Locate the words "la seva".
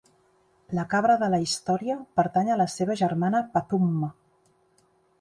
2.65-2.99